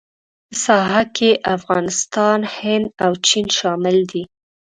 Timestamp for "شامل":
3.57-3.97